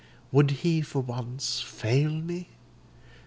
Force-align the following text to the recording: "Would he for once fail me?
"Would 0.31 0.49
he 0.65 0.81
for 0.81 0.99
once 0.99 1.59
fail 1.61 2.09
me? 2.09 2.47